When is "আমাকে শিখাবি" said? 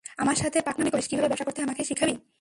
1.67-2.15